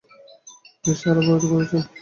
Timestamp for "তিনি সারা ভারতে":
0.81-1.47